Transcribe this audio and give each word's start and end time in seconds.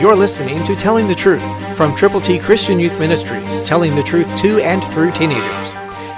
You're 0.00 0.14
listening 0.14 0.56
to 0.62 0.76
Telling 0.76 1.08
the 1.08 1.14
Truth 1.16 1.76
from 1.76 1.92
Triple 1.96 2.20
T 2.20 2.38
Christian 2.38 2.78
Youth 2.78 3.00
Ministries, 3.00 3.64
telling 3.64 3.96
the 3.96 4.02
truth 4.04 4.36
to 4.36 4.60
and 4.60 4.80
through 4.92 5.10
teenagers. 5.10 5.72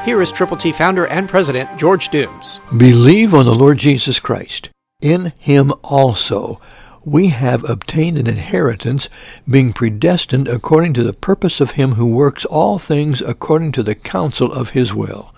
Here 0.05 0.21
is 0.21 0.31
Triple 0.31 0.59
T 0.59 0.71
founder 0.71 1.07
and 1.07 1.27
president 1.27 1.79
George 1.79 2.11
Dooms. 2.11 2.61
Believe 2.77 3.33
on 3.33 3.47
the 3.47 3.55
Lord 3.55 3.79
Jesus 3.79 4.21
Christ. 4.21 4.69
In 5.01 5.33
him 5.39 5.73
also 5.83 6.61
we 7.07 7.29
have 7.29 7.65
obtained 7.71 8.19
an 8.19 8.27
inheritance, 8.27 9.09
being 9.49 9.73
predestined 9.73 10.47
according 10.47 10.93
to 10.93 11.03
the 11.03 11.15
purpose 11.15 11.59
of 11.59 11.71
him 11.71 11.93
who 11.93 12.05
works 12.05 12.45
all 12.45 12.79
things 12.79 13.23
according 13.23 13.73
to 13.73 13.83
the 13.83 13.95
counsel 13.95 14.53
of 14.53 14.71
his 14.71 14.95
will. 14.95 15.33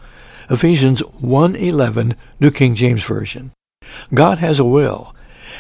Ephesians 0.51 1.01
1:11, 1.21 2.17
New 2.41 2.51
King 2.51 2.75
James 2.75 3.05
Version. 3.05 3.53
God 4.13 4.39
has 4.39 4.59
a 4.59 4.65
will. 4.65 5.15